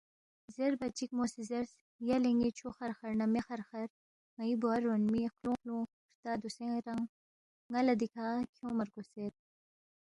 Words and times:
زیربا 0.55 0.87
چِک 0.97 1.09
مو 1.17 1.25
سی 1.33 1.41
زیرس، 1.49 1.71
یلے 2.07 2.31
ن٘ی 2.37 2.49
چھُو 2.57 2.69
خرخرمو 2.77 3.17
نہ 3.19 3.25
مے 3.33 3.41
خرخرمو 3.47 3.97
ن٘ئی 4.37 4.53
بوا 4.61 4.75
رونمی 4.85 5.23
خلُونگ 5.35 5.57
خلُونگ 5.61 5.87
ہرتا 6.13 6.31
دوسے 6.41 6.65
رنگ 6.87 7.03
ن٘ا 7.71 7.79
لہ 7.85 7.93
دیکھہ 8.01 8.25
کھیونگما 8.55 8.83
رگوسید 8.87 9.33